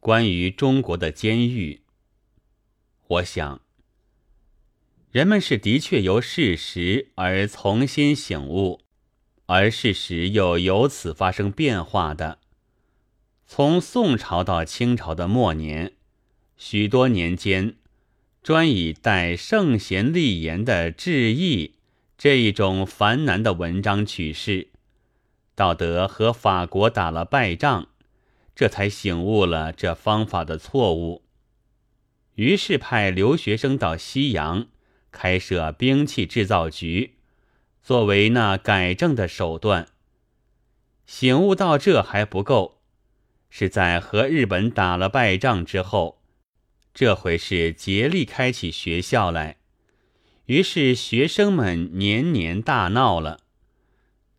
[0.00, 1.82] 关于中国的监狱，
[3.06, 3.60] 我想，
[5.12, 8.80] 人们是的确由事实而重新醒悟，
[9.44, 12.38] 而事实又由此发生变化的。
[13.46, 15.92] 从宋朝到清朝的末年，
[16.56, 17.76] 许多年间，
[18.42, 21.74] 专以带圣贤立言的致意
[22.16, 24.68] 这一种繁难的文章取士，
[25.54, 27.88] 道德和法国打了败仗。
[28.60, 31.22] 这才醒悟了这方法的错误，
[32.34, 34.66] 于是派留学生到西洋
[35.10, 37.14] 开设兵器制造局，
[37.82, 39.88] 作为那改正的手段。
[41.06, 42.82] 醒悟到这还不够，
[43.48, 46.20] 是在和日本打了败仗之后，
[46.92, 49.56] 这回是竭力开起学校来，
[50.44, 53.40] 于是学生们年年大闹了。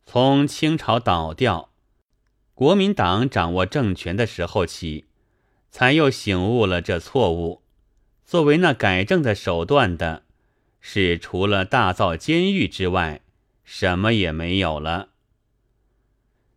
[0.06, 1.71] 从清朝倒掉。
[2.54, 5.06] 国民党掌握政权的时候起，
[5.72, 7.64] 才又醒悟了这错误。
[8.24, 10.24] 作为那改正的手段的，
[10.80, 13.22] 是除了大造监狱之外，
[13.64, 15.10] 什么也没有了。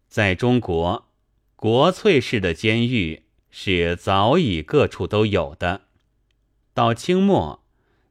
[0.09, 1.09] 在中国，
[1.56, 5.83] 国粹式的监狱是早已各处都有的，
[6.72, 7.65] 到清末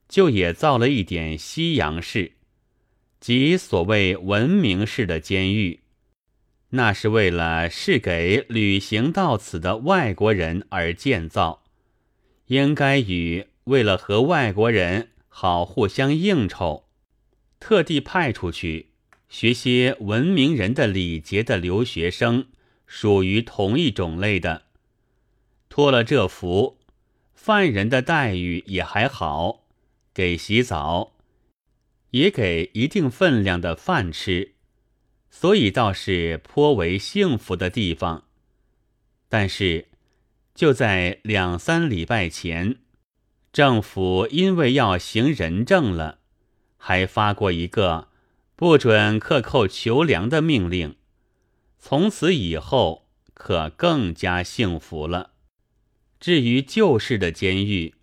[0.09, 2.34] 就也造了一点西洋式，
[3.20, 5.83] 即所谓文明式的监狱。
[6.76, 11.64] 那是为了是给旅行到此的外国人而建造，
[12.48, 16.86] 应该与为了和外国人好互相应酬，
[17.60, 18.90] 特地派出去
[19.30, 22.48] 学些文明人的礼节的留学生，
[22.88, 24.64] 属于同一种类的。
[25.70, 26.80] 托了这福，
[27.36, 29.66] 犯人的待遇也还好，
[30.12, 31.14] 给洗澡，
[32.10, 34.54] 也给一定分量的饭吃。
[35.36, 38.26] 所以倒是颇为幸福的地方，
[39.28, 39.88] 但是
[40.53, 42.78] 就在两三礼拜前，
[43.52, 46.20] 政府因为要行仁政了，
[46.78, 48.10] 还发过一个
[48.55, 50.95] 不准克扣囚粮的命令。
[51.80, 55.32] 从此以后，可更加幸福了。
[56.20, 57.95] 至于旧式的监狱，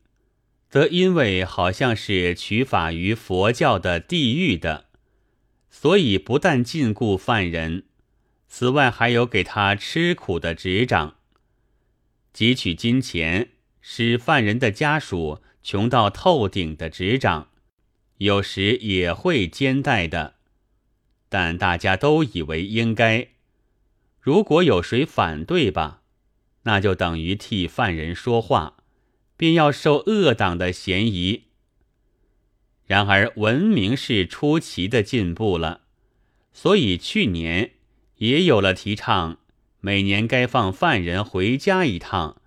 [0.68, 4.89] 则因为好像是取法于佛教的地狱的。
[5.70, 7.84] 所以，不但禁锢犯人，
[8.48, 11.16] 此外还有给他吃苦的执掌，
[12.34, 17.48] 汲取金钱，使犯人的家属穷到透顶的执掌，
[18.18, 20.34] 有时也会兼带的。
[21.28, 23.28] 但大家都以为应该。
[24.20, 26.02] 如果有谁反对吧，
[26.64, 28.78] 那就等于替犯人说话，
[29.36, 31.44] 便要受恶党的嫌疑。
[32.90, 35.82] 然而，文明是出奇的进步了，
[36.52, 37.74] 所以去年
[38.16, 39.38] 也有了提倡，
[39.78, 42.42] 每年该放犯人回家一趟，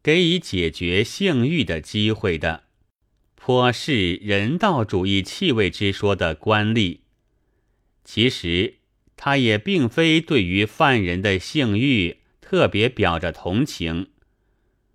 [0.00, 2.62] 给以解决性欲的机会的，
[3.34, 6.98] 颇是人道主义气味之说的官吏。
[8.04, 8.74] 其实，
[9.16, 14.10] 他也并非对于犯人的性欲特别表着同情，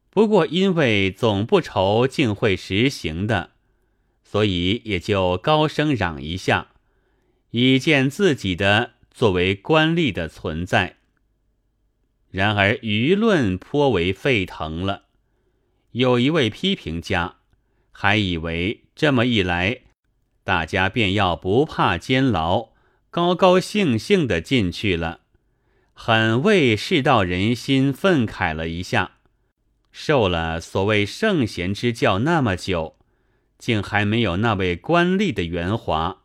[0.10, 3.52] 不过因为总不愁竟会实行的。
[4.32, 6.68] 所以也就高声嚷一下，
[7.50, 10.98] 以见自己的作为官吏的存在。
[12.30, 15.06] 然而舆论颇为沸腾了，
[15.94, 17.38] 有一位批评家
[17.92, 19.80] 还以为这么一来，
[20.44, 22.74] 大家便要不怕监牢，
[23.10, 25.22] 高高兴兴的进去了，
[25.94, 29.14] 很为世道人心愤慨了一下。
[29.92, 32.99] 受了所谓圣贤之教那么久。
[33.60, 36.24] 竟还没有那位官吏的圆滑，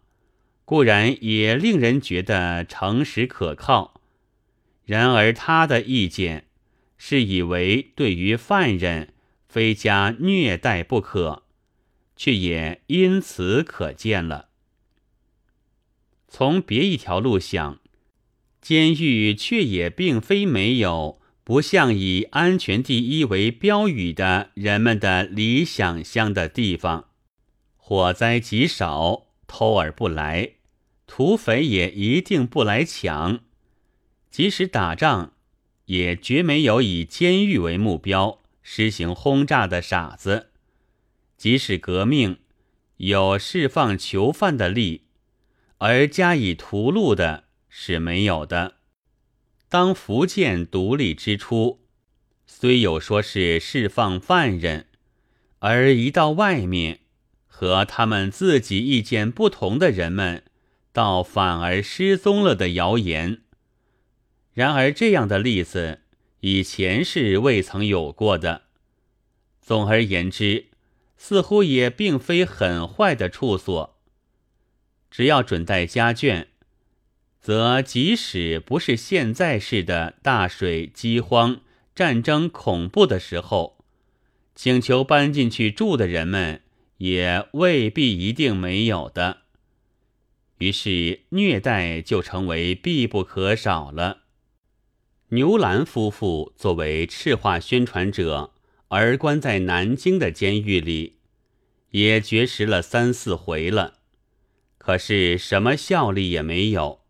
[0.65, 4.01] 固然也令人觉得诚实可靠。
[4.87, 6.47] 然而他的意见
[6.97, 9.13] 是以为对于犯人
[9.49, 11.43] 非加虐待不可，
[12.17, 14.49] 却也因此可见了。
[16.29, 17.81] 从别一条路想，
[18.61, 27.09] 监狱却也并非没有不像以安全第一为标语的人们的理想乡的地方。
[27.87, 30.53] 火灾极少，偷而不来，
[31.07, 33.41] 土匪也一定不来抢。
[34.31, 35.35] 即使打仗，
[35.85, 40.49] 也绝没有以监狱为目标实行轰炸的傻子。
[41.37, 42.39] 即使革命，
[42.97, 45.03] 有释放囚犯的力，
[45.77, 48.77] 而加以屠戮的是没有的。
[49.69, 51.81] 当福建独立之初，
[52.47, 54.87] 虽有说是释放犯人，
[55.59, 57.01] 而一到外面。
[57.57, 60.43] 和他们自己意见不同的人们，
[60.93, 63.43] 倒反而失踪了的谣言。
[64.55, 66.01] 然而这样的例子
[66.41, 68.63] 以前是未曾有过的。
[69.63, 70.67] 总而言之，
[71.17, 74.01] 似乎也并非很坏的处所。
[75.09, 76.47] 只要准带家眷，
[77.41, 81.61] 则即使不是现在式的大水、饥荒、
[81.95, 83.79] 战争、恐怖的时候，
[84.57, 86.63] 请求搬进去住的人们，
[87.05, 89.43] 也未必一定没有的。
[90.57, 94.23] 于是虐待就成为必不可少了。
[95.29, 98.55] 牛兰夫妇作为赤化宣传者，
[98.89, 101.19] 而关在南京的监狱里，
[101.91, 103.99] 也绝食了三四回了，
[104.79, 107.01] 可是什么效力也没有。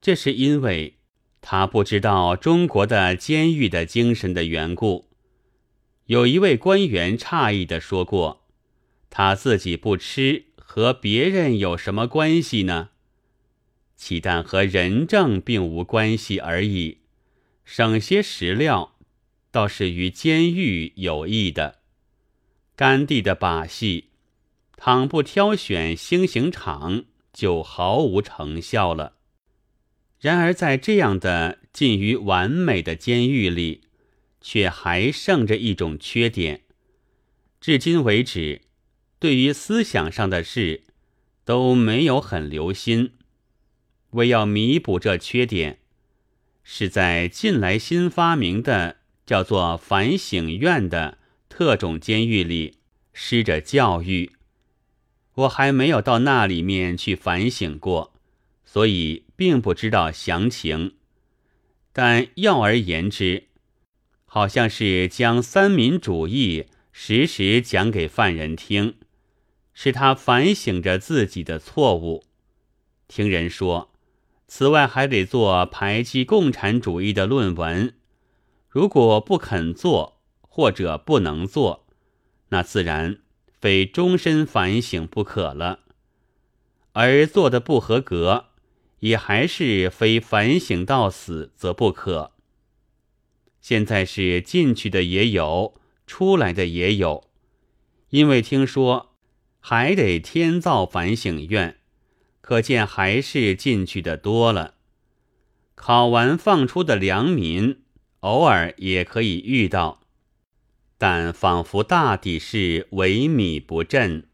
[0.00, 0.98] 这是因为
[1.40, 5.08] 他不知道中国的监狱的精神的缘故。
[6.06, 8.39] 有一位官员诧异地说过
[9.10, 12.90] ：“他自己不吃。”和别人有什么关系呢？
[13.96, 16.98] 其但和人证并无关系而已，
[17.64, 18.96] 省些食料，
[19.50, 21.80] 倒是与监狱有益的。
[22.76, 24.10] 甘地的把戏，
[24.76, 27.02] 倘不挑选星刑场，
[27.32, 29.14] 就毫无成效了。
[30.20, 33.80] 然而在这样的近于完美的监狱里，
[34.40, 36.62] 却还剩着一种缺点，
[37.60, 38.60] 至今为止。
[39.20, 40.82] 对于思想上的事，
[41.44, 43.12] 都没有很留心。
[44.12, 45.78] 为要弥补这缺点，
[46.64, 48.96] 是在近来新发明的
[49.26, 51.18] 叫做反省院的
[51.50, 52.78] 特种监狱里
[53.12, 54.32] 施着教育。
[55.34, 58.14] 我还没有到那里面去反省过，
[58.64, 60.94] 所以并不知道详情。
[61.92, 63.48] 但要而言之，
[64.24, 68.94] 好像是将三民主义时时讲给犯人听。
[69.72, 72.24] 是他反省着自己的错误。
[73.08, 73.90] 听人说，
[74.46, 77.94] 此外还得做排挤共产主义的论文。
[78.68, 81.86] 如果不肯做或者不能做，
[82.50, 83.18] 那自然
[83.60, 85.80] 非终身反省不可了。
[86.92, 88.46] 而做的不合格，
[89.00, 92.32] 也还是非反省到死则不可。
[93.60, 95.74] 现在是进去的也有，
[96.06, 97.28] 出来的也有，
[98.10, 99.09] 因为听说。
[99.60, 101.76] 还得天造反省院，
[102.40, 104.74] 可见还是进去的多了。
[105.74, 107.82] 考完放出的良民，
[108.20, 110.02] 偶尔也可以遇到，
[110.98, 114.26] 但仿佛大抵是萎靡不振，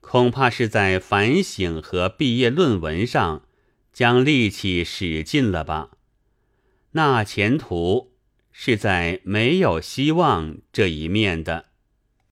[0.00, 3.46] 恐怕是在反省和毕业论文上
[3.92, 5.90] 将力气使尽了吧？
[6.92, 8.12] 那前途
[8.50, 11.69] 是在没有希望这一面的。